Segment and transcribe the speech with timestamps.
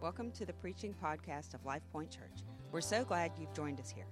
[0.00, 2.44] Welcome to the preaching podcast of Life Point Church.
[2.70, 4.06] We're so glad you've joined us here.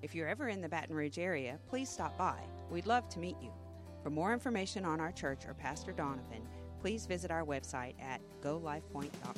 [0.00, 2.36] If you're ever in the Baton Rouge area, please stop by.
[2.70, 3.50] We'd love to meet you.
[4.04, 6.46] For more information on our church or Pastor Donovan,
[6.80, 9.34] please visit our website at golifepoint.com.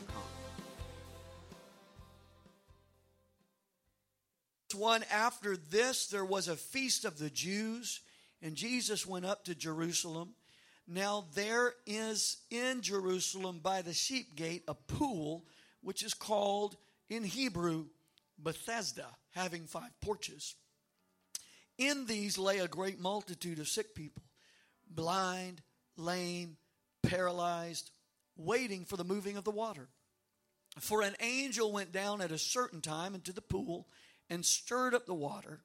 [4.76, 8.02] One after this, there was a feast of the Jews,
[8.42, 10.34] and Jesus went up to Jerusalem.
[10.86, 15.46] Now, there is in Jerusalem by the sheep gate a pool
[15.84, 16.76] which is called
[17.08, 17.86] in Hebrew
[18.38, 20.56] Bethesda, having five porches.
[21.78, 24.22] In these lay a great multitude of sick people,
[24.88, 25.60] blind,
[25.96, 26.56] lame,
[27.02, 27.90] paralyzed,
[28.36, 29.88] waiting for the moving of the water.
[30.80, 33.86] For an angel went down at a certain time into the pool
[34.28, 35.60] and stirred up the water.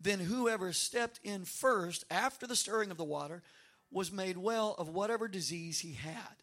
[0.00, 3.42] Then whoever stepped in first after the stirring of the water
[3.90, 6.36] was made well of whatever disease he had.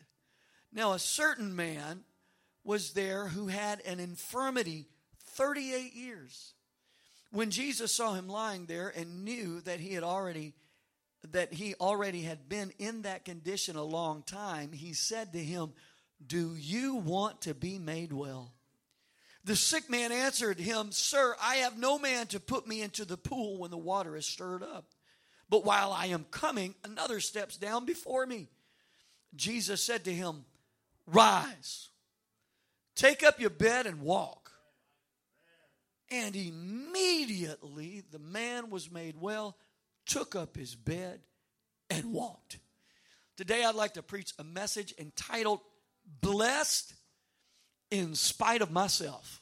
[0.72, 2.04] Now, a certain man
[2.68, 4.86] was there who had an infirmity
[5.36, 6.54] 38 years.
[7.32, 10.54] When Jesus saw him lying there and knew that he had already
[11.32, 15.74] that he already had been in that condition a long time, he said to him,
[16.26, 18.54] "Do you want to be made well?"
[19.44, 23.18] The sick man answered him, "Sir, I have no man to put me into the
[23.18, 24.94] pool when the water is stirred up.
[25.50, 28.50] But while I am coming, another steps down before me."
[29.36, 30.46] Jesus said to him,
[31.06, 31.90] "Rise."
[32.98, 34.52] Take up your bed and walk.
[36.10, 39.56] And immediately the man was made well,
[40.06, 41.20] took up his bed,
[41.92, 42.58] and walked.
[43.38, 45.60] Today I'd like to preach a message entitled
[46.22, 46.94] Blessed
[47.92, 49.42] in Spite of Myself.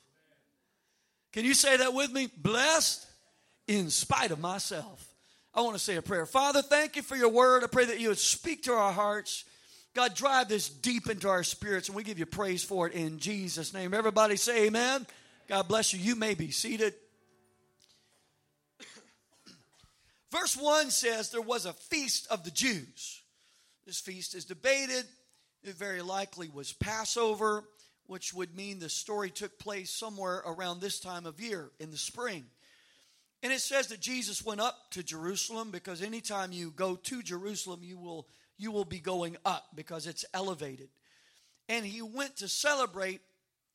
[1.32, 2.30] Can you say that with me?
[2.36, 3.08] Blessed
[3.68, 5.14] in spite of myself.
[5.54, 6.26] I want to say a prayer.
[6.26, 7.64] Father, thank you for your word.
[7.64, 9.46] I pray that you would speak to our hearts.
[9.96, 13.18] God, drive this deep into our spirits, and we give you praise for it in
[13.18, 13.94] Jesus' name.
[13.94, 15.08] Everybody say amen.
[15.48, 16.00] God bless you.
[16.00, 16.94] You may be seated.
[20.32, 23.22] Verse 1 says there was a feast of the Jews.
[23.86, 25.06] This feast is debated.
[25.64, 27.64] It very likely was Passover,
[28.06, 31.98] which would mean the story took place somewhere around this time of year in the
[31.98, 32.44] spring.
[33.42, 37.80] And it says that Jesus went up to Jerusalem because anytime you go to Jerusalem,
[37.82, 40.90] you will you will be going up because it's elevated.
[41.68, 43.22] And he went to celebrate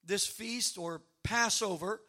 [0.05, 2.01] this feast or Passover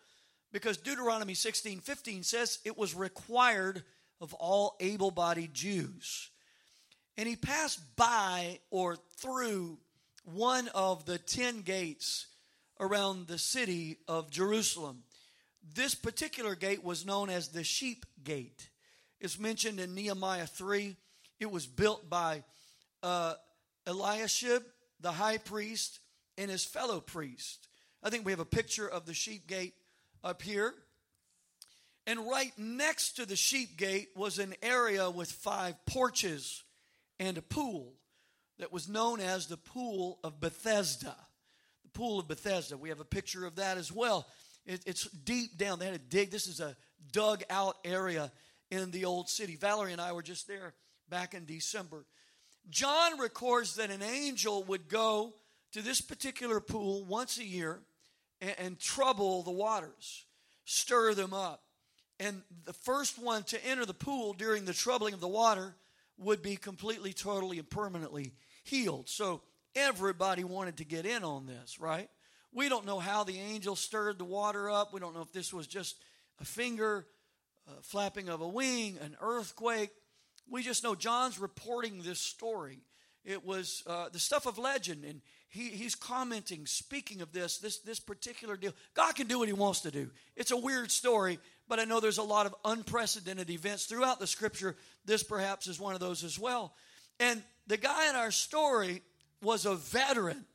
[0.52, 3.84] because Deuteronomy 16 15 says it was required
[4.20, 6.30] of all able bodied Jews.
[7.18, 9.80] And he passed by or through
[10.24, 12.28] one of the ten gates
[12.80, 15.04] around the city of Jerusalem.
[15.76, 18.70] This particular gate was known as the sheep gate.
[19.20, 20.96] It's mentioned in Nehemiah 3.
[21.40, 22.44] It was built by
[23.04, 23.36] uh,
[23.88, 24.64] Eliashib,
[25.00, 26.00] the high priest,
[26.38, 27.68] and his fellow priest.
[28.04, 29.74] I think we have a picture of the sheep gate
[30.24, 30.74] up here.
[32.08, 36.64] And right next to the sheep gate was an area with five porches
[37.20, 37.94] and a pool
[38.60, 41.16] that was known as the Pool of Bethesda.
[41.84, 42.78] The Pool of Bethesda.
[42.78, 44.28] We have a picture of that as well.
[44.66, 45.80] It, it's deep down.
[45.80, 46.32] They had to dig.
[46.32, 46.76] This is a
[47.12, 48.32] dug out area
[48.70, 49.56] in the old city.
[49.56, 50.74] Valerie and I were just there
[51.10, 52.06] back in December.
[52.70, 55.34] John records that an angel would go
[55.74, 57.80] to this particular pool once a year
[58.40, 60.26] and, and, trouble the waters,
[60.66, 61.64] stir them up.
[62.20, 65.76] And the first one to enter the pool during the troubling of the water
[66.18, 68.34] would be completely, totally, and permanently
[68.64, 69.10] healed.
[69.10, 69.42] So
[69.76, 72.10] everybody wanted to get in on this, right?
[72.54, 74.94] We don't know how the angel stirred the water up.
[74.94, 75.96] We don't know if this was just
[76.40, 77.08] a finger,
[77.68, 79.92] a flapping of a wing, an earthquake.
[80.52, 82.80] We just know John's reporting this story.
[83.24, 87.80] It was uh, the stuff of legend, and he, he's commenting, speaking of this, this,
[87.80, 88.74] this particular deal.
[88.94, 90.10] God can do what he wants to do.
[90.36, 94.28] It's a weird story, but I know there's a lot of unprecedented events throughout the
[94.28, 94.76] scripture.
[95.06, 96.74] This perhaps is one of those as well.
[97.20, 99.04] And the guy in our story
[99.42, 100.46] was a veteran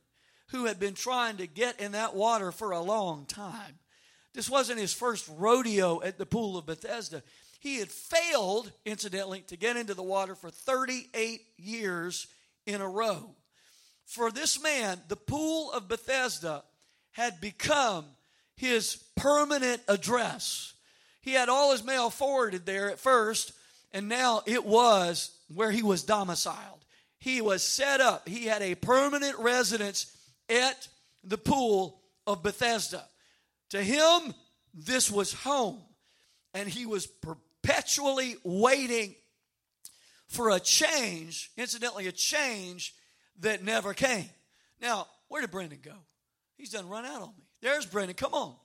[0.49, 3.79] who had been trying to get in that water for a long time.
[4.33, 7.23] This wasn't his first rodeo at the pool of Bethesda.
[7.59, 12.27] He had failed, incidentally, to get into the water for 38 years
[12.65, 13.35] in a row.
[14.05, 16.63] For this man, the pool of Bethesda
[17.11, 18.05] had become
[18.55, 20.73] his permanent address.
[21.21, 23.51] He had all his mail forwarded there at first,
[23.91, 26.85] and now it was where he was domiciled.
[27.19, 30.15] He was set up, he had a permanent residence
[30.49, 30.87] at
[31.23, 33.03] the pool of Bethesda.
[33.71, 34.33] To him,
[34.73, 35.81] this was home,
[36.53, 37.07] and he was
[37.67, 39.13] perpetually waiting
[40.27, 42.93] for a change, incidentally, a change
[43.39, 44.29] that never came.
[44.81, 45.93] Now, where did Brendan go?
[46.55, 47.43] He's done run out on me.
[47.61, 48.15] There's Brendan.
[48.15, 48.55] Come on.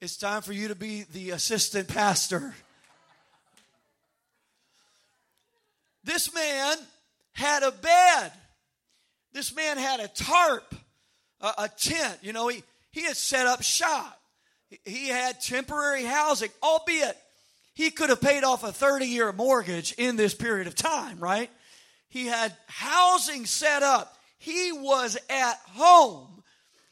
[0.00, 2.54] It's time for you to be the assistant pastor.
[6.04, 6.76] This man
[7.32, 8.32] had a bed.
[9.32, 10.74] This man had a tarp,
[11.40, 12.18] a, a tent.
[12.22, 14.20] You know, he, he had set up shop.
[14.84, 17.16] He had temporary housing, albeit
[17.78, 21.48] he could have paid off a 30 year mortgage in this period of time, right?
[22.08, 24.16] He had housing set up.
[24.36, 26.42] He was at home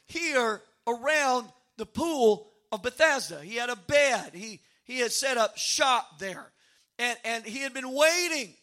[0.05, 3.41] here around the pool of Bethesda.
[3.41, 4.31] He had a bed.
[4.33, 6.53] He, he had set up shop there.
[6.97, 8.53] And, and he had been waiting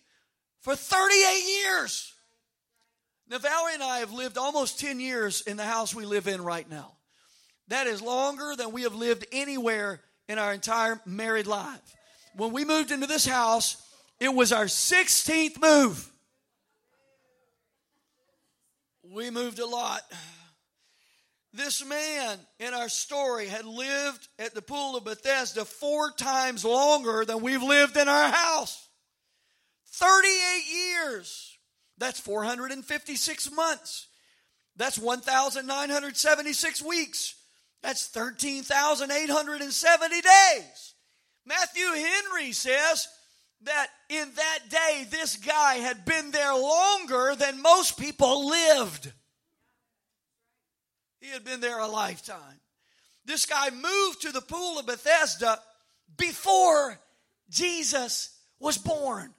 [0.62, 2.10] for 38 years.
[3.28, 6.42] Now, Valerie and I have lived almost 10 years in the house we live in
[6.42, 6.92] right now.
[7.68, 11.94] That is longer than we have lived anywhere in our entire married life.
[12.36, 13.76] When we moved into this house,
[14.18, 16.10] it was our 16th move.
[19.12, 20.00] We moved a lot.
[21.52, 27.24] This man in our story had lived at the pool of Bethesda four times longer
[27.24, 28.88] than we've lived in our house.
[29.92, 31.56] 38 years.
[31.96, 34.08] That's 456 months.
[34.76, 37.36] That's 1,976 weeks.
[37.82, 40.93] That's 13,870 days.
[41.46, 43.08] Matthew Henry says
[43.62, 49.12] that in that day, this guy had been there longer than most people lived.
[51.20, 52.60] He had been there a lifetime.
[53.24, 55.58] This guy moved to the pool of Bethesda
[56.16, 57.00] before
[57.48, 59.32] Jesus was born.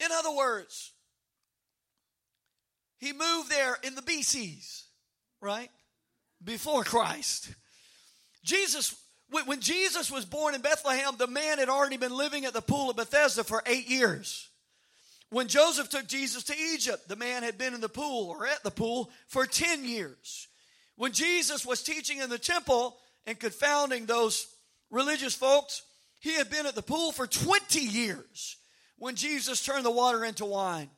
[0.00, 0.92] In other words,
[2.98, 4.84] he moved there in the BCs,
[5.40, 5.70] right?
[6.42, 7.54] Before Christ.
[8.44, 8.94] Jesus,
[9.32, 12.90] when Jesus was born in Bethlehem, the man had already been living at the pool
[12.90, 14.48] of Bethesda for eight years.
[15.30, 18.62] When Joseph took Jesus to Egypt, the man had been in the pool or at
[18.62, 20.48] the pool for 10 years.
[20.96, 24.46] When Jesus was teaching in the temple and confounding those
[24.90, 25.82] religious folks,
[26.20, 28.58] he had been at the pool for 20 years.
[28.98, 30.90] When Jesus turned the water into wine,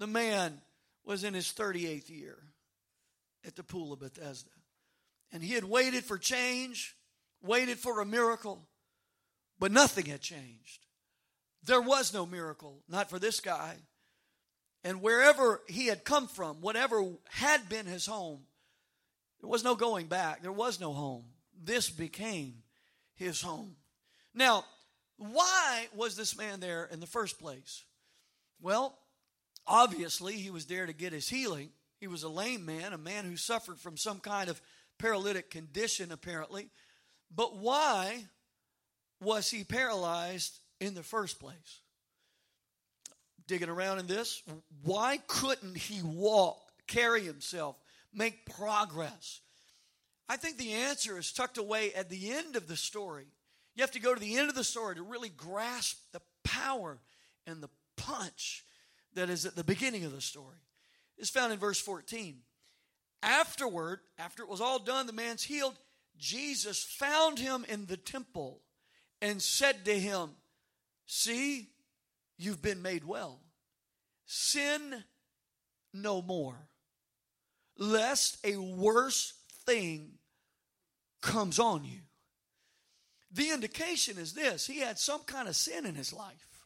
[0.00, 0.60] the man
[1.04, 2.36] was in his 38th year
[3.46, 4.50] at the pool of Bethesda.
[5.32, 6.95] And he had waited for change,
[7.46, 8.66] waited for a miracle,
[9.58, 10.86] but nothing had changed.
[11.64, 13.76] There was no miracle, not for this guy.
[14.84, 18.42] And wherever he had come from, whatever had been his home,
[19.40, 20.42] there was no going back.
[20.42, 21.24] There was no home.
[21.60, 22.62] This became
[23.14, 23.76] his home.
[24.34, 24.64] Now,
[25.16, 27.84] why was this man there in the first place?
[28.60, 28.96] Well,
[29.66, 31.70] obviously, he was there to get his healing.
[31.98, 34.60] He was a lame man, a man who suffered from some kind of
[34.98, 36.70] paralytic condition, apparently.
[37.34, 38.24] But why
[39.20, 41.80] was he paralyzed in the first place?
[43.46, 44.42] Digging around in this,
[44.82, 47.76] why couldn't he walk, carry himself,
[48.12, 49.40] make progress?
[50.28, 53.26] I think the answer is tucked away at the end of the story.
[53.76, 56.98] You have to go to the end of the story to really grasp the power
[57.46, 58.64] and the punch
[59.14, 60.58] that is at the beginning of the story.
[61.18, 62.38] It's found in verse 14.
[63.22, 65.76] Afterward, after it was all done, the man's healed.
[66.18, 68.62] Jesus found him in the temple
[69.20, 70.30] and said to him,
[71.06, 71.68] See,
[72.36, 73.40] you've been made well.
[74.26, 75.04] Sin
[75.92, 76.68] no more,
[77.78, 79.34] lest a worse
[79.64, 80.12] thing
[81.22, 82.00] comes on you.
[83.30, 86.64] The indication is this he had some kind of sin in his life.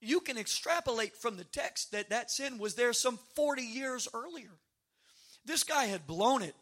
[0.00, 4.58] You can extrapolate from the text that that sin was there some 40 years earlier.
[5.44, 6.56] This guy had blown it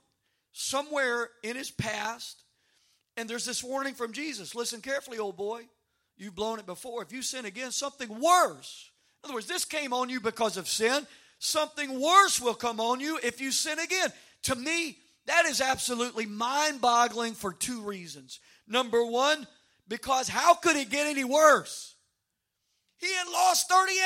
[0.52, 2.42] somewhere in his past,
[3.16, 5.62] and there's this warning from Jesus listen carefully, old boy.
[6.16, 7.02] You've blown it before.
[7.02, 8.90] If you sin again, something worse.
[9.22, 11.06] In other words, this came on you because of sin.
[11.38, 14.10] Something worse will come on you if you sin again.
[14.44, 18.40] To me, that is absolutely mind boggling for two reasons.
[18.68, 19.46] Number one,
[19.88, 21.94] because how could it get any worse?
[22.98, 23.96] He had lost 38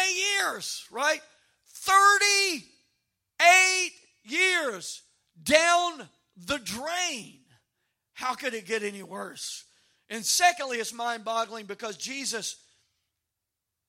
[0.40, 1.20] years, right?
[1.66, 3.90] 38
[4.24, 5.02] years
[5.42, 7.40] down the drain.
[8.12, 9.64] How could it get any worse?
[10.08, 12.56] And secondly, it's mind boggling because Jesus,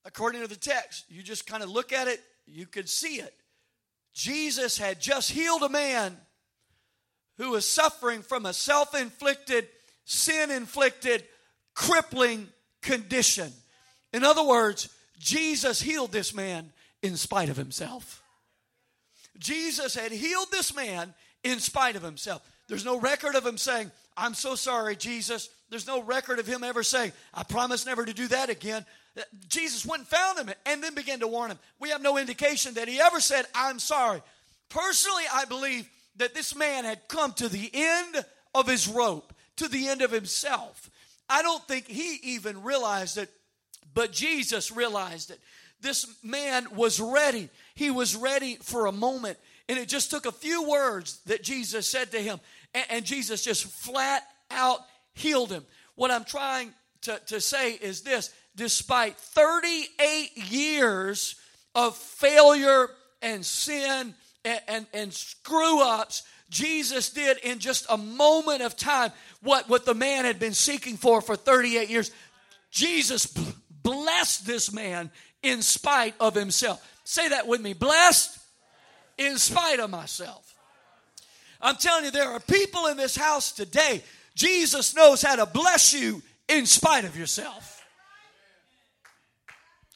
[0.06, 3.34] according to the text, you just kind of look at it, you could see it.
[4.14, 6.18] Jesus had just healed a man
[7.38, 9.68] who was suffering from a self inflicted,
[10.06, 11.24] sin inflicted,
[11.74, 12.48] crippling
[12.82, 13.52] condition.
[14.14, 16.72] In other words, Jesus healed this man
[17.02, 18.24] in spite of himself.
[19.38, 21.14] Jesus had healed this man
[21.46, 22.42] in spite of himself.
[22.68, 25.50] There's no record of him saying, I'm so sorry, Jesus.
[25.70, 28.84] There's no record of him ever saying, I promise never to do that again.
[29.18, 31.60] Uh, Jesus went and found him and then began to warn him.
[31.80, 34.22] We have no indication that he ever said, I'm sorry.
[34.70, 35.88] Personally, I believe
[36.18, 38.26] that this man had come to the end
[38.56, 40.90] of his rope, to the end of himself.
[41.30, 43.30] I don't think he even realized it,
[43.94, 45.40] but Jesus realized it.
[45.82, 47.50] This man was ready.
[47.76, 49.38] He was ready for a moment.
[49.68, 52.40] And it just took a few words that Jesus said to him.
[52.74, 54.80] And, and Jesus just flat out
[55.14, 55.66] healed him.
[55.96, 56.72] What I'm trying
[57.04, 61.36] to, to say is this despite 38 years
[61.74, 62.90] of failure
[63.22, 69.12] and sin and, and, and screw ups, Jesus did in just a moment of time
[69.42, 72.12] what, what the man had been seeking for for 38 years.
[72.72, 73.26] Jesus
[73.84, 76.86] blessed this man in spite of himself.
[77.04, 78.40] Say that with me blessed
[79.18, 80.54] in spite of myself.
[81.62, 84.04] I'm telling you, there are people in this house today.
[84.36, 87.84] Jesus knows how to bless you in spite of yourself.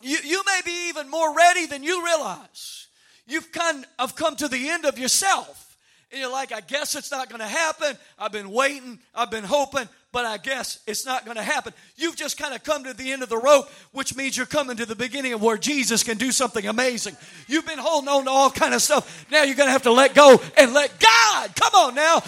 [0.01, 2.87] You, you may be even more ready than you realize.
[3.27, 5.77] You've kind of come to the end of yourself.
[6.11, 7.97] And you're like, I guess it's not going to happen.
[8.17, 11.73] I've been waiting, I've been hoping, but I guess it's not going to happen.
[11.95, 14.77] You've just kind of come to the end of the rope, which means you're coming
[14.77, 17.15] to the beginning of where Jesus can do something amazing.
[17.47, 19.25] You've been holding on to all kind of stuff.
[19.31, 21.55] Now you're going to have to let go and let God.
[21.55, 22.23] Come on now.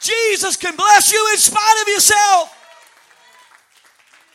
[0.00, 2.58] Jesus can bless you in spite of yourself.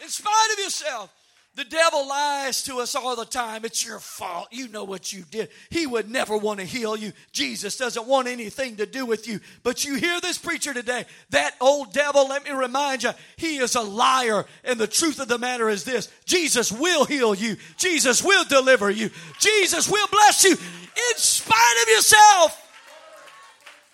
[0.02, 1.17] In spite of yourself.
[1.58, 3.66] The devil lies to us all the time.
[3.66, 4.48] It's your fault.
[4.52, 5.50] You know what you did.
[5.72, 7.14] He would never want to heal you.
[7.32, 9.40] Jesus doesn't want anything to do with you.
[9.64, 11.06] But you hear this preacher today.
[11.32, 14.46] That old devil, let me remind you, he is a liar.
[14.64, 18.92] And the truth of the matter is this Jesus will heal you, Jesus will deliver
[18.92, 19.10] you,
[19.40, 22.64] Jesus will bless you in spite of yourself.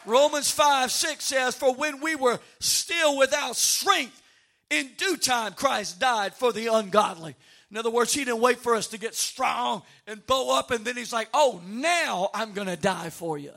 [0.06, 4.22] Romans 5 6 says, For when we were still without strength,
[4.70, 7.36] in due time Christ died for the ungodly.
[7.74, 10.86] In other words, he didn't wait for us to get strong and bow up, and
[10.86, 13.52] then he's like, oh, now I'm going to die for you.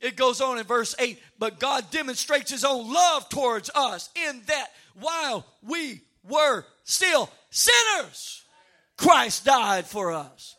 [0.00, 4.42] It goes on in verse 8, but God demonstrates his own love towards us in
[4.46, 8.42] that while we were still sinners,
[8.96, 10.56] Christ died for us.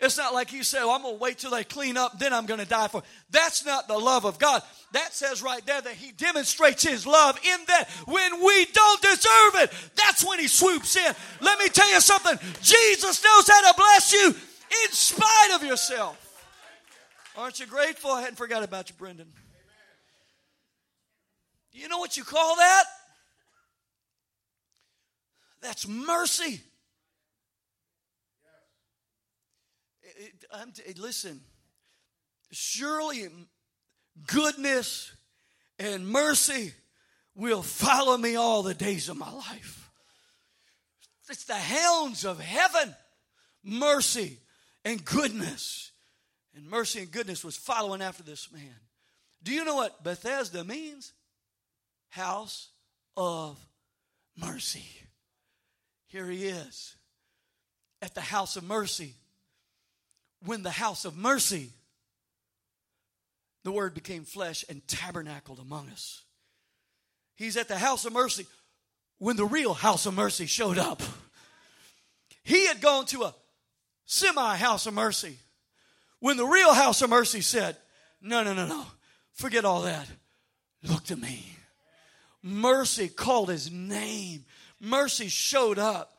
[0.00, 2.32] It's not like you say, well, I'm going to wait till they clean up, then
[2.32, 3.02] I'm going to die for.
[3.30, 4.62] That's not the love of God.
[4.92, 9.54] That says right there that He demonstrates His love in that when we don't deserve
[9.56, 11.12] it, that's when He swoops in.
[11.40, 16.24] Let me tell you something Jesus knows how to bless you in spite of yourself.
[17.36, 18.12] Aren't you grateful?
[18.12, 19.26] I hadn't forgot about you, Brendan.
[21.72, 22.84] Do you know what you call that?
[25.60, 26.60] That's mercy.
[30.52, 31.40] I'm t- listen,
[32.50, 33.28] surely
[34.26, 35.12] goodness
[35.78, 36.72] and mercy
[37.34, 39.90] will follow me all the days of my life.
[41.30, 42.94] It's the hounds of heaven,
[43.62, 44.38] mercy
[44.84, 45.92] and goodness.
[46.54, 48.74] And mercy and goodness was following after this man.
[49.42, 51.12] Do you know what Bethesda means?
[52.08, 52.70] House
[53.16, 53.58] of
[54.36, 54.86] mercy.
[56.06, 56.96] Here he is
[58.00, 59.14] at the house of mercy
[60.44, 61.70] when the house of mercy,
[63.64, 66.22] the word became flesh and tabernacled among us.
[67.36, 68.46] He's at the house of mercy
[69.18, 71.02] when the real house of mercy showed up.
[72.42, 73.34] He had gone to a
[74.06, 75.36] semi house of mercy
[76.20, 77.76] when the real house of mercy said,
[78.20, 78.86] No, no, no, no,
[79.32, 80.06] forget all that.
[80.82, 81.44] Look to me.
[82.42, 84.44] Mercy called his name.
[84.80, 86.16] Mercy showed up.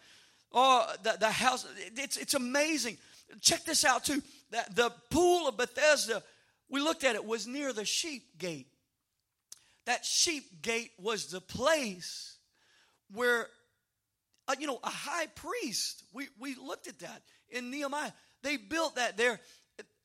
[0.51, 2.97] Oh, the, the house, it's, it's amazing
[3.41, 4.21] check this out too.
[4.51, 6.23] That the pool of Bethesda,
[6.69, 8.67] we looked at it, was near the sheep gate.
[9.85, 12.37] That sheep gate was the place
[13.13, 13.47] where,
[14.47, 16.03] uh, you know, a high priest.
[16.13, 18.11] We we looked at that in Nehemiah.
[18.43, 19.39] They built that there.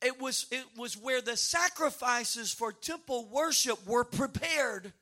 [0.01, 4.93] It, was it was where the sacrifices for temple worship were prepared.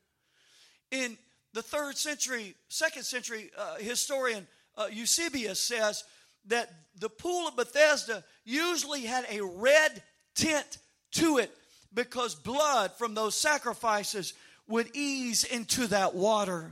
[0.91, 1.17] In
[1.53, 6.03] the third century, second century uh, historian uh, Eusebius says
[6.47, 10.01] that the pool of Bethesda usually had a red
[10.35, 10.77] tint
[11.13, 11.51] to it
[11.93, 14.33] because blood from those sacrifices
[14.67, 16.71] would ease into that water.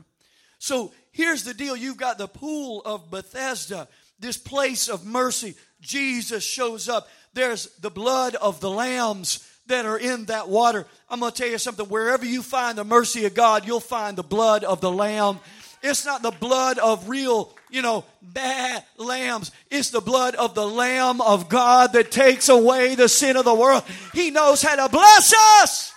[0.59, 3.87] So here's the deal you've got the pool of Bethesda,
[4.19, 5.55] this place of mercy.
[5.81, 7.07] Jesus shows up.
[7.33, 10.85] There's the blood of the lambs that are in that water.
[11.09, 11.87] I'm going to tell you something.
[11.87, 15.39] Wherever you find the mercy of God, you'll find the blood of the lamb.
[15.81, 19.51] It's not the blood of real you know, bad lambs.
[19.69, 23.55] It's the blood of the Lamb of God that takes away the sin of the
[23.55, 23.83] world.
[24.13, 25.93] He knows how to bless us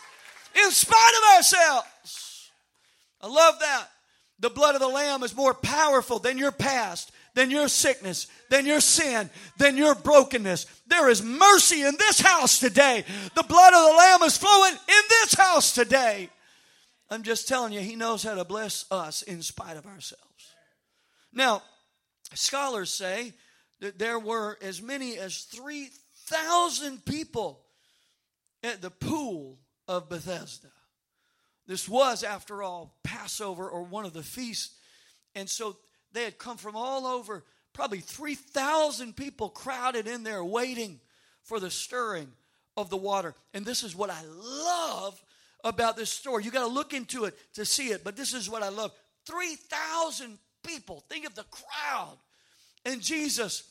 [0.55, 2.51] in spite of ourselves.
[3.21, 3.89] I love that.
[4.41, 8.67] The blood of the Lamb is more powerful than your past, than your sickness, than
[8.67, 10.67] your sin, than your brokenness.
[10.87, 13.05] There is mercy in this house today.
[13.35, 16.29] The blood of the Lamb is flowing in this house today.
[17.11, 20.25] I'm just telling you, He knows how to bless us in spite of ourselves.
[21.35, 21.63] Now,
[22.35, 23.35] scholars say
[23.81, 27.61] that there were as many as 3,000 people
[28.63, 30.69] at the pool of Bethesda.
[31.67, 34.77] This was, after all, Passover or one of the feasts.
[35.35, 35.77] And so
[36.13, 41.01] they had come from all over, probably 3,000 people crowded in there waiting
[41.43, 42.31] for the stirring
[42.77, 43.35] of the water.
[43.53, 45.23] And this is what I love
[45.65, 46.45] about this story.
[46.45, 48.93] You got to look into it to see it, but this is what I love
[49.27, 51.05] 3,000 people.
[51.09, 52.17] Think of the crowd.
[52.85, 53.65] And Jesus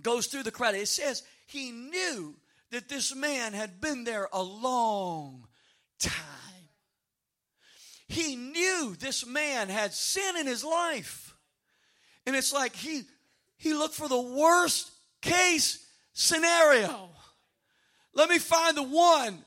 [0.00, 0.74] goes through the crowd.
[0.74, 2.34] It says he knew
[2.70, 5.46] that this man had been there a long
[5.98, 6.12] time.
[8.08, 11.34] He knew this man had sin in his life.
[12.26, 13.02] And it's like he
[13.56, 17.10] he looked for the worst case scenario.
[18.14, 19.44] Let me find the one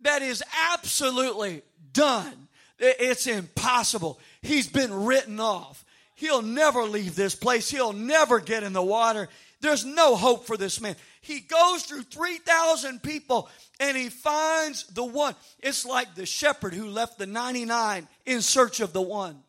[0.00, 1.62] that is absolutely
[1.92, 2.48] done.
[2.78, 4.18] It's impossible.
[4.42, 5.84] He's been written off.
[6.22, 7.68] He'll never leave this place.
[7.68, 9.28] He'll never get in the water.
[9.60, 10.94] There's no hope for this man.
[11.20, 13.48] He goes through 3,000 people
[13.80, 15.34] and he finds the one.
[15.58, 19.42] It's like the shepherd who left the 99 in search of the one.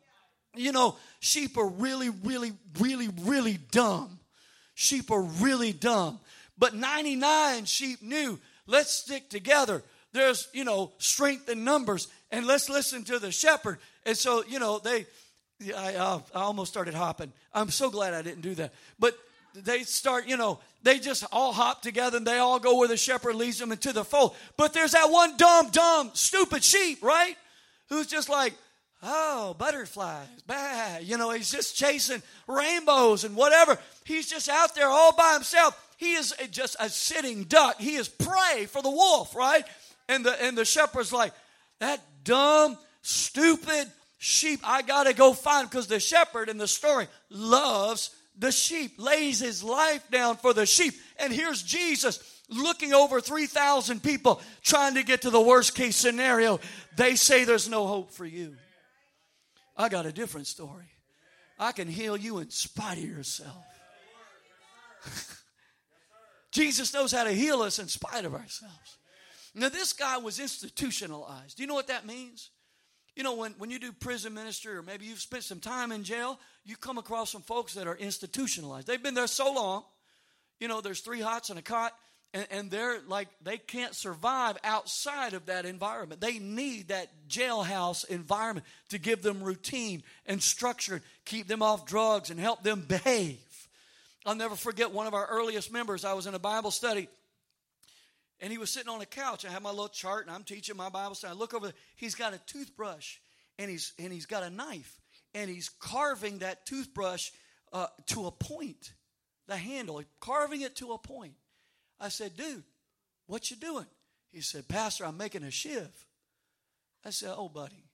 [0.55, 4.17] You know, sheep are really, really, really, really dumb.
[4.73, 6.19] Sheep are really dumb.
[6.57, 9.83] But 99 sheep knew, let's stick together.
[10.11, 13.77] There's, you know, strength in numbers and let's listen to the shepherd.
[14.07, 15.05] And so, you know, they,
[15.75, 17.31] I, uh, I almost started hopping.
[17.53, 18.73] I'm so glad I didn't do that.
[18.99, 19.17] But
[19.55, 22.97] they start, you know, they just all hop together and they all go where the
[22.97, 24.35] shepherd leads them into the fold.
[24.57, 27.35] But there's that one dumb, dumb, stupid sheep, right?
[27.89, 28.53] Who's just like,
[29.03, 30.97] oh, butterflies, bah.
[31.01, 33.77] You know, he's just chasing rainbows and whatever.
[34.05, 35.79] He's just out there all by himself.
[35.97, 37.79] He is just a sitting duck.
[37.79, 39.63] He is prey for the wolf, right?
[40.09, 41.33] And the and the shepherd's like,
[41.79, 43.89] that dumb, stupid
[44.23, 49.39] sheep, I gotta go find because the shepherd in the story loves the sheep, lays
[49.39, 50.93] his life down for the sheep.
[51.17, 56.59] And here's Jesus looking over 3,000 people trying to get to the worst case scenario.
[56.95, 58.55] They say there's no hope for you.
[59.75, 60.89] I got a different story.
[61.59, 63.65] I can heal you in spite of yourself.
[66.51, 68.97] Jesus knows how to heal us in spite of ourselves.
[69.53, 71.57] Now, this guy was institutionalized.
[71.57, 72.49] Do you know what that means?
[73.15, 76.03] You know, when, when you do prison ministry or maybe you've spent some time in
[76.03, 78.87] jail, you come across some folks that are institutionalized.
[78.87, 79.83] They've been there so long,
[80.59, 81.93] you know, there's three hots and a cot,
[82.33, 86.21] and, and they're like, they can't survive outside of that environment.
[86.21, 92.31] They need that jailhouse environment to give them routine and structure, keep them off drugs,
[92.31, 93.37] and help them behave.
[94.25, 96.05] I'll never forget one of our earliest members.
[96.05, 97.09] I was in a Bible study
[98.43, 99.45] and he was sitting on a couch.
[99.45, 101.31] I have my little chart and I'm teaching my Bible study.
[101.31, 103.15] I look over, he's got a toothbrush
[103.57, 104.99] and he's, and he's got a knife
[105.33, 107.31] and he's carving that toothbrush
[107.71, 108.91] uh, to a point,
[109.47, 111.35] the handle, carving it to a point.
[112.01, 112.63] I said, dude,
[113.27, 113.85] what you doing?
[114.33, 115.87] He said, Pastor, I'm making a shiv.
[117.05, 117.85] I said, oh, buddy,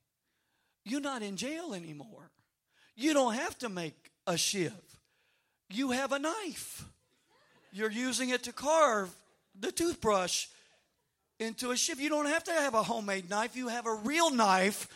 [0.83, 2.31] you're not in jail anymore.
[2.95, 4.73] You don't have to make a shiv.
[5.69, 6.85] You have a knife.
[7.71, 9.15] You're using it to carve
[9.59, 10.47] the toothbrush
[11.39, 11.99] into a shiv.
[11.99, 14.87] You don't have to have a homemade knife, you have a real knife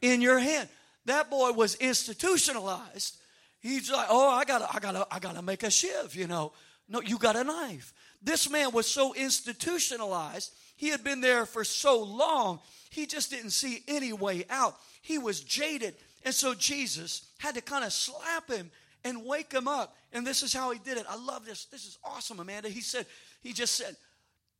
[0.00, 0.68] in your hand.
[1.06, 3.16] That boy was institutionalized.
[3.60, 6.52] He's like, oh, I gotta, I gotta, I gotta make a shiv, you know.
[6.88, 7.92] No, you got a knife.
[8.22, 10.52] This man was so institutionalized.
[10.76, 14.76] He had been there for so long, he just didn't see any way out.
[15.02, 15.94] He was jaded.
[16.24, 18.70] And so Jesus had to kind of slap him
[19.04, 19.96] and wake him up.
[20.12, 21.06] And this is how he did it.
[21.08, 21.66] I love this.
[21.66, 22.68] This is awesome, Amanda.
[22.68, 23.06] He said,
[23.42, 23.96] he just said,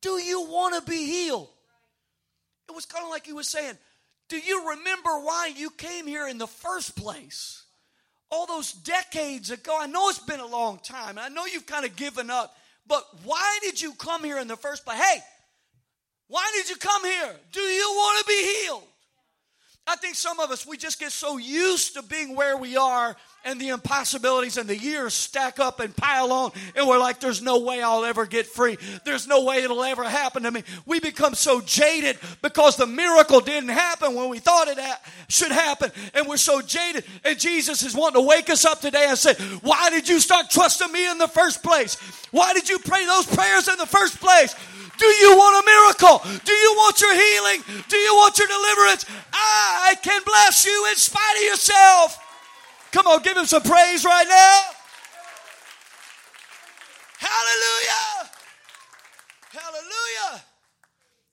[0.00, 1.48] Do you want to be healed?
[2.68, 3.74] It was kind of like he was saying,
[4.28, 7.64] Do you remember why you came here in the first place?
[8.30, 11.66] All those decades ago, I know it's been a long time, and I know you've
[11.66, 12.54] kind of given up,
[12.86, 14.98] but why did you come here in the first place?
[14.98, 15.20] Hey,
[16.28, 17.36] why did you come here?
[17.52, 18.87] Do you want to be healed?
[19.88, 23.16] I think some of us, we just get so used to being where we are
[23.42, 27.40] and the impossibilities and the years stack up and pile on, and we're like, there's
[27.40, 28.76] no way I'll ever get free.
[29.06, 30.62] There's no way it'll ever happen to me.
[30.84, 35.52] We become so jaded because the miracle didn't happen when we thought it ha- should
[35.52, 37.04] happen, and we're so jaded.
[37.24, 40.50] And Jesus is wanting to wake us up today and say, Why did you start
[40.50, 41.94] trusting me in the first place?
[42.30, 44.54] Why did you pray those prayers in the first place?
[44.98, 46.40] Do you want a miracle?
[46.44, 47.82] Do you want your healing?
[47.88, 49.06] Do you want your deliverance?
[49.32, 52.18] I can bless you in spite of yourself.
[52.92, 54.60] Come on, give him some praise right now.
[57.18, 58.30] Hallelujah.
[59.50, 60.42] Hallelujah.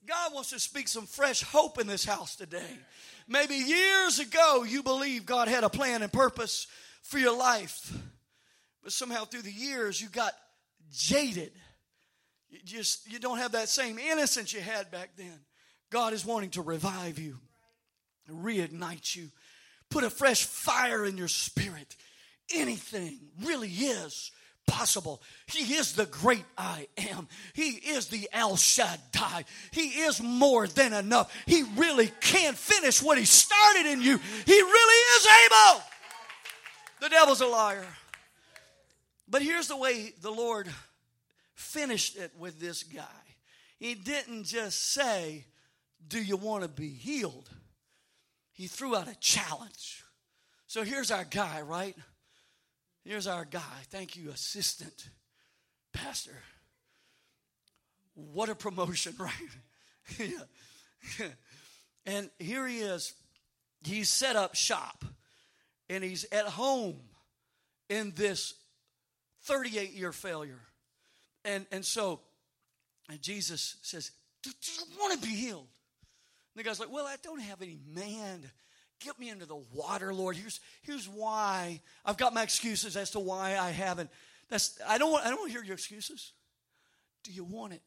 [0.06, 2.78] God wants to speak some fresh hope in this house today.
[3.28, 6.68] Maybe years ago you believed God had a plan and purpose
[7.02, 7.92] for your life,
[8.82, 10.32] but somehow through the years you got
[10.92, 11.52] jaded.
[12.48, 15.40] You just you don't have that same innocence you had back then.
[15.90, 17.38] God is wanting to revive you,
[18.30, 19.28] reignite you,
[19.90, 21.96] put a fresh fire in your spirit.
[22.54, 24.30] Anything really is
[24.66, 25.22] possible.
[25.46, 27.28] He is the great I am.
[27.54, 29.44] He is the El Shaddai.
[29.70, 31.32] He is more than enough.
[31.46, 34.18] He really can finish what he started in you.
[34.44, 35.82] He really is able.
[37.00, 37.86] The devil's a liar.
[39.28, 40.68] But here's the way the Lord
[41.56, 43.02] finished it with this guy.
[43.78, 45.44] He didn't just say,
[46.06, 47.50] Do you want to be healed?
[48.52, 50.04] He threw out a challenge.
[50.66, 51.96] So here's our guy, right?
[53.04, 53.60] Here's our guy.
[53.90, 55.08] Thank you, assistant
[55.92, 56.42] pastor.
[58.14, 59.32] What a promotion, right?
[60.18, 61.26] yeah.
[62.04, 63.12] and here he is.
[63.84, 65.04] He's set up shop
[65.88, 66.96] and he's at home
[67.88, 68.54] in this
[69.44, 70.60] 38 year failure.
[71.46, 72.20] And, and so
[73.08, 74.10] and Jesus says,
[74.42, 75.66] Do you want to be healed?
[76.54, 78.50] And the guy's like, Well, I don't have any man
[79.00, 80.36] Get me into the water, Lord.
[80.36, 81.80] Here's, here's why.
[82.04, 84.10] I've got my excuses as to why I haven't.
[84.48, 86.32] That's, I, don't want, I don't want to hear your excuses.
[87.22, 87.82] Do you want it?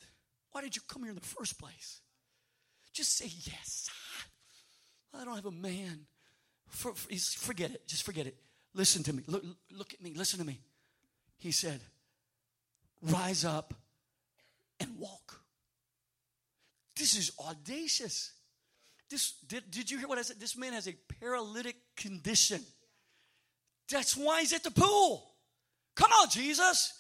[0.52, 2.02] Why did you come here in the first place?
[2.94, 3.90] Just say yes.
[5.14, 6.02] I don't have a man.
[6.68, 7.88] For, for, forget it.
[7.88, 8.36] Just forget it.
[8.76, 9.24] Listen to me.
[9.26, 10.14] Look, look at me.
[10.16, 10.60] Listen to me.
[11.38, 11.80] He said,
[13.02, 13.74] Rise up
[14.80, 15.42] and walk.
[16.98, 18.34] This is audacious.
[19.10, 20.40] This, did, did you hear what I said?
[20.40, 22.62] This man has a paralytic condition.
[23.90, 25.32] That's why he's at the pool.
[25.96, 26.94] Come on, Jesus.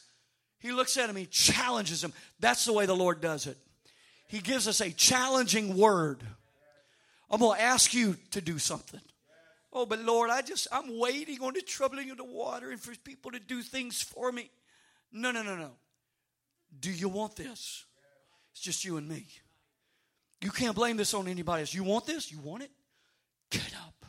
[0.60, 2.14] He looks at him, he challenges him.
[2.40, 3.58] That's the way the Lord does it.
[4.28, 6.22] He gives us a challenging word.
[7.30, 9.00] I'm going to ask you to do something.
[9.72, 12.96] Oh, but Lord, I just, I'm waiting on the troubling of the water and for
[12.96, 14.50] people to do things for me.
[15.12, 15.72] No, no, no, no.
[16.78, 17.86] Do you want this?
[18.52, 19.28] It's just you and me.
[20.42, 21.74] You can't blame this on anybody else.
[21.74, 22.32] You want this?
[22.32, 22.72] You want it?
[23.50, 24.06] Get up.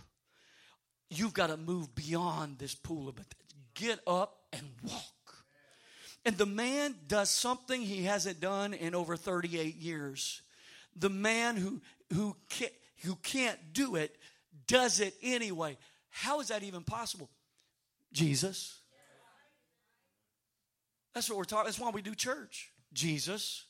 [1.08, 3.34] You've got to move beyond this pool of it.
[3.74, 5.44] Get up and walk.
[6.24, 10.42] And the man does something he hasn't done in over 38 years.
[10.94, 11.80] The man who,
[12.12, 12.72] who, can't,
[13.04, 14.14] who can't do it
[14.66, 15.78] does it anyway.
[16.10, 17.30] How is that even possible?
[18.12, 18.79] Jesus.
[21.14, 21.66] That's what we're talking.
[21.66, 22.70] That's why we do church.
[22.92, 23.64] Jesus.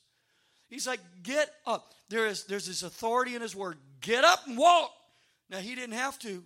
[0.69, 1.93] He's like, get up.
[2.09, 3.77] There is there's this authority in his word.
[4.01, 4.91] Get up and walk.
[5.49, 6.43] Now he didn't have to,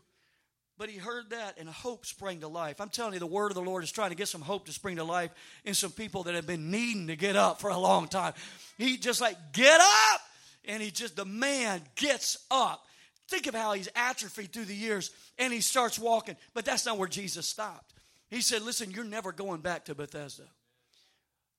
[0.78, 2.82] but he heard that and hope sprang to life.
[2.82, 4.74] I'm telling you, the word of the Lord is trying to get some hope to
[4.74, 5.32] spring to life
[5.64, 8.34] in some people that have been needing to get up for a long time.
[8.78, 10.22] He just like, get up!
[10.68, 12.84] And he just, the man gets up.
[13.28, 16.36] Think of how he's atrophied through the years and he starts walking.
[16.54, 17.94] But that's not where Jesus stopped.
[18.30, 20.44] He said, Listen, you're never going back to Bethesda.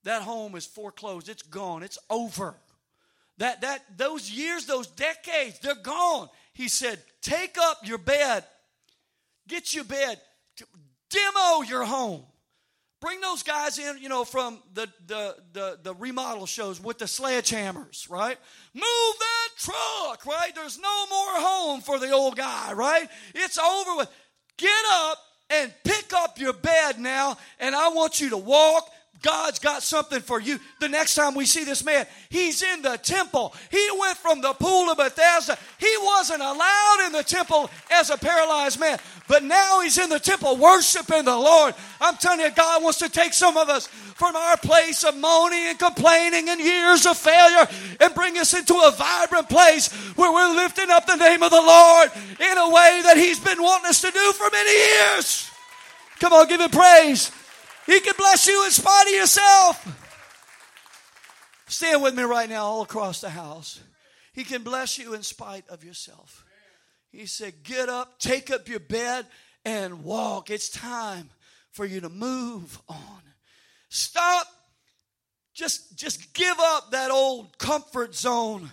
[0.03, 1.29] That home is foreclosed.
[1.29, 1.83] It's gone.
[1.83, 2.55] It's over.
[3.37, 6.29] That that those years, those decades, they're gone.
[6.53, 8.43] He said, "Take up your bed.
[9.47, 10.19] Get your bed.
[11.09, 12.23] Demo your home.
[12.99, 17.05] Bring those guys in, you know, from the the the, the remodel shows with the
[17.05, 18.37] sledgehammers, right?
[18.73, 18.83] Move
[19.19, 20.53] that truck, right?
[20.55, 23.07] There's no more home for the old guy, right?
[23.35, 24.09] It's over with.
[24.57, 25.19] Get up
[25.51, 28.89] and pick up your bed now, and I want you to walk
[29.21, 30.59] God's got something for you.
[30.79, 33.53] The next time we see this man, he's in the temple.
[33.71, 35.57] He went from the pool of Bethesda.
[35.79, 40.19] He wasn't allowed in the temple as a paralyzed man, but now he's in the
[40.19, 41.73] temple worshiping the Lord.
[41.99, 45.67] I'm telling you, God wants to take some of us from our place of moaning
[45.67, 47.67] and complaining and years of failure
[47.99, 51.61] and bring us into a vibrant place where we're lifting up the name of the
[51.61, 55.49] Lord in a way that he's been wanting us to do for many years.
[56.19, 57.31] Come on, give him praise.
[57.87, 60.03] He can bless you in spite of yourself.
[61.67, 63.81] Stand with me right now, all across the house.
[64.33, 66.45] He can bless you in spite of yourself.
[67.11, 69.25] He said, Get up, take up your bed,
[69.65, 70.49] and walk.
[70.49, 71.29] It's time
[71.71, 73.21] for you to move on.
[73.89, 74.47] Stop.
[75.53, 78.69] Just, just give up that old comfort zone,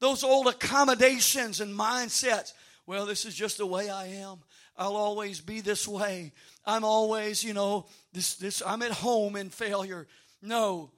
[0.00, 2.52] those old accommodations and mindsets.
[2.86, 4.40] Well, this is just the way I am.
[4.80, 6.32] I'll always be this way.
[6.64, 10.08] I'm always, you know, this, this, I'm at home in failure.
[10.40, 10.90] No,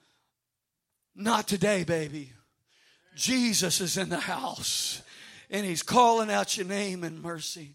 [1.16, 2.33] not today, baby.
[3.16, 5.03] Jesus is in the house
[5.51, 7.75] and he's calling out your name in mercy.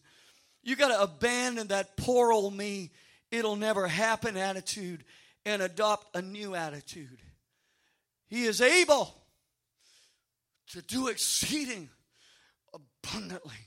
[0.63, 2.91] You got to abandon that poor old me,
[3.30, 5.04] it'll never happen attitude
[5.46, 7.20] and adopt a new attitude.
[8.28, 9.13] He is able
[10.72, 11.89] to do exceeding
[12.74, 13.67] abundantly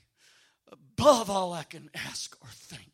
[0.71, 2.91] above all I can ask or think.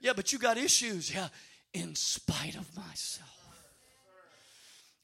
[0.00, 1.12] Yeah, but you got issues.
[1.12, 1.28] Yeah,
[1.72, 3.30] in spite of myself.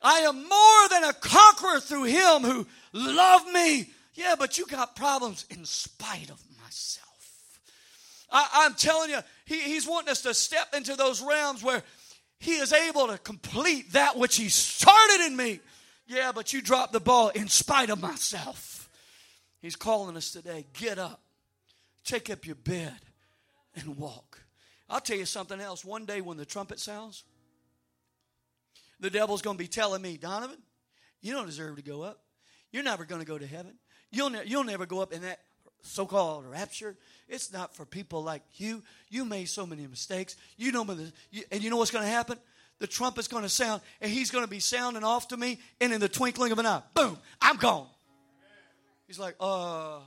[0.01, 3.89] I am more than a conqueror through him who loved me.
[4.15, 7.61] Yeah, but you got problems in spite of myself.
[8.31, 11.83] I, am telling you, he, he's wanting us to step into those realms where
[12.41, 15.61] he is able to complete that which he started in me.
[16.07, 18.89] Yeah, but you dropped the ball in spite of myself.
[19.61, 21.22] He's calling us today get up,
[22.05, 22.97] take up your bed,
[23.75, 24.41] and walk.
[24.89, 25.85] I'll tell you something else.
[25.85, 27.25] One day when the trumpet sounds,
[29.01, 30.59] the devil's going to be telling me, Donovan,
[31.21, 32.21] you don't deserve to go up.
[32.71, 33.75] You're never going to go to heaven.
[34.11, 35.41] You'll, ne- you'll never go up in that
[35.83, 36.97] so called rapture.
[37.29, 38.83] It's not for people like you.
[39.09, 40.37] You made so many mistakes.
[40.57, 42.39] You know, and you know what's going to happen?
[42.79, 45.93] The trumpet's going to sound, and he's going to be sounding off to me, and
[45.93, 47.87] in the twinkling of an eye, boom, I'm gone.
[49.07, 49.99] He's like, uh,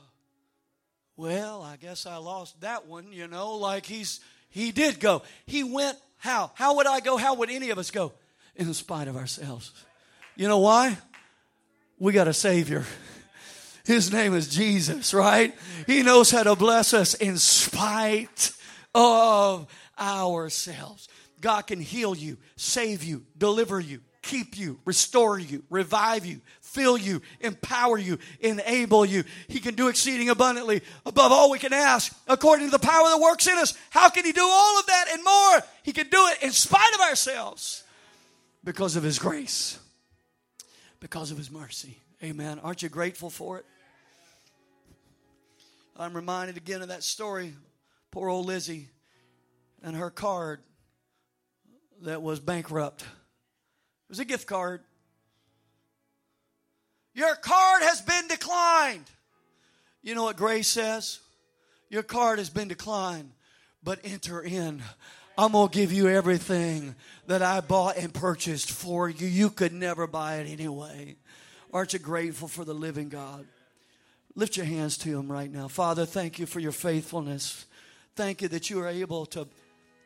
[1.18, 5.22] well, I guess I lost that one, you know, like he's, he did go.
[5.46, 6.52] He went, how?
[6.56, 7.18] How would I go?
[7.18, 8.14] How would any of us go?
[8.56, 9.72] in spite of ourselves.
[10.36, 10.98] You know why?
[12.00, 12.86] We got a Savior.
[13.86, 15.54] His name is Jesus, right?
[15.86, 18.52] He knows how to bless us in spite
[18.94, 19.68] of
[20.00, 21.08] ourselves.
[21.40, 26.98] God can heal you, save you, deliver you, keep you, restore you, revive you, fill
[26.98, 29.24] you, empower you, enable you.
[29.48, 33.20] He can do exceeding abundantly above all we can ask according to the power that
[33.22, 33.78] works in us.
[33.92, 35.64] How can He do all of that and more?
[35.84, 37.84] He can do it in spite of ourselves
[38.64, 39.80] because of His grace,
[41.00, 42.00] because of His mercy.
[42.24, 42.60] Amen.
[42.60, 43.66] Aren't you grateful for it?
[45.98, 47.54] I'm reminded again of that story.
[48.12, 48.90] Poor old Lizzie
[49.84, 50.62] and her card
[52.02, 53.06] that was bankrupt.
[54.08, 54.82] It was a gift card.
[57.14, 59.06] Your card has been declined.
[60.04, 61.20] You know what grace says?
[61.90, 63.32] Your card has been declined,
[63.84, 64.82] but enter in
[65.38, 66.96] I'm going to give you everything
[67.28, 69.28] that I bought and purchased for you.
[69.28, 71.18] You could never buy it anyway.
[71.74, 73.46] Aren't you grateful for the living God?
[74.34, 75.68] Lift your hands to Him right now.
[75.68, 77.66] Father, thank you for your faithfulness.
[78.16, 79.48] Thank you that you are able to,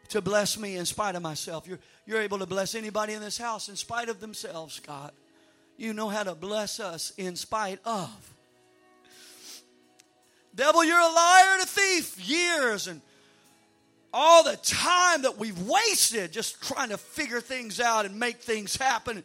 [0.10, 1.68] to bless me in spite of myself.
[1.68, 5.12] You're, you're able to bless anybody in this house in spite of themselves, God.
[5.78, 8.34] You know how to bless us in spite of.
[10.54, 12.20] Devil, you're a liar and a thief.
[12.28, 13.02] Years and
[14.12, 18.76] all the time that we've wasted just trying to figure things out and make things
[18.76, 19.24] happen.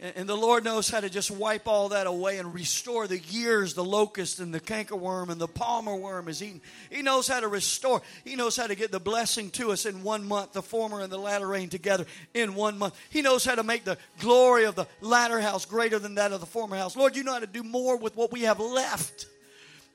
[0.00, 3.74] And the Lord knows how to just wipe all that away and restore the years
[3.74, 6.60] the locust and the cankerworm and the palmer worm is eaten.
[6.90, 8.02] He knows how to restore.
[8.24, 11.12] He knows how to get the blessing to us in one month, the former and
[11.12, 12.98] the latter rain together in one month.
[13.08, 16.40] He knows how to make the glory of the latter house greater than that of
[16.40, 16.96] the former house.
[16.96, 19.26] Lord, you know how to do more with what we have left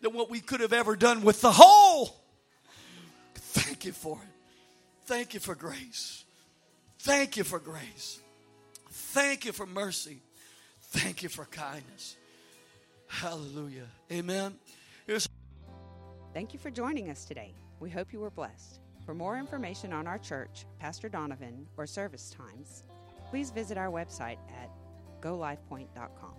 [0.01, 2.15] than what we could have ever done with the whole.
[3.35, 4.29] Thank you for it.
[5.05, 6.23] Thank you for grace.
[6.99, 8.19] Thank you for grace.
[8.99, 10.21] Thank you for mercy.
[10.81, 12.15] Thank you for kindness.
[13.07, 13.87] Hallelujah.
[14.11, 14.55] Amen.
[16.33, 17.53] Thank you for joining us today.
[17.79, 18.81] We hope you were blessed.
[19.05, 22.83] For more information on our church, Pastor Donovan, or service times,
[23.29, 24.69] please visit our website at
[25.21, 26.38] golifepoint.com.